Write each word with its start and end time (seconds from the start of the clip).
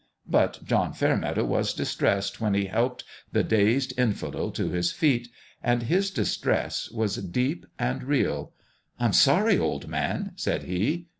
But 0.25 0.61
John 0.63 0.93
Fairmeadow 0.93 1.45
was 1.45 1.75
distressed 1.75 2.41
when 2.41 2.55
he 2.55 2.65
helped 2.65 3.03
the 3.31 3.43
dazed 3.43 3.93
Infidel 3.99 4.49
to 4.49 4.67
his 4.69 4.91
feet; 4.91 5.27
and 5.61 5.83
his 5.83 6.09
distress 6.09 6.89
was 6.89 7.17
deep 7.17 7.67
and 7.77 8.01
real. 8.01 8.51
"I'm 8.99 9.13
sorry, 9.13 9.59
old 9.59 9.87
man," 9.87 10.31
said 10.37 10.63
he. 10.63 11.05